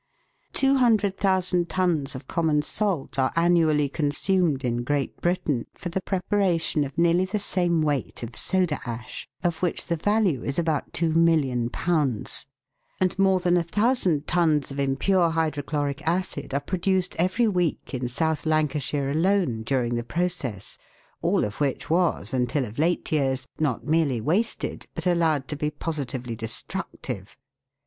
Two 0.51 0.77
hundred 0.77 1.15
thousand 1.15 1.69
tons 1.69 2.15
of 2.15 2.27
common 2.27 2.63
salt 2.63 3.19
are 3.19 3.31
annually 3.35 3.87
consumed 3.87 4.63
in 4.65 4.83
Great 4.83 5.15
Britain 5.21 5.67
for 5.75 5.89
the 5.89 6.01
preparation 6.01 6.83
of 6.83 6.97
nearly 6.97 7.23
the 7.23 7.37
same 7.37 7.83
weight 7.83 8.23
of 8.23 8.35
soda 8.35 8.79
ash, 8.83 9.27
of 9.43 9.61
which 9.61 9.85
the 9.85 9.95
value 9.95 10.41
is 10.43 10.57
about 10.57 10.91
^2,000,000; 10.93 12.45
and 12.99 13.19
more 13.19 13.39
than 13.39 13.53
1,000 13.53 14.25
tons 14.25 14.71
of 14.71 14.79
impure 14.79 15.29
hydro 15.29 15.61
chloric 15.61 16.01
acid 16.01 16.55
are 16.55 16.59
produced 16.61 17.15
every 17.19 17.47
week 17.47 17.93
in 17.93 18.07
South 18.07 18.47
Lancashire 18.47 19.11
alone 19.11 19.61
during 19.61 19.93
the 19.93 20.03
process, 20.03 20.79
all 21.21 21.43
of 21.45 21.61
which 21.61 21.91
was, 21.91 22.33
until 22.33 22.65
of 22.65 22.79
late 22.79 23.11
years, 23.11 23.45
not 23.59 23.85
merely 23.85 24.19
wasted 24.19 24.87
but 24.95 25.05
allowed 25.05 25.47
to 25.47 25.55
be 25.55 25.69
positively 25.69 26.35
destructive. 26.35 27.37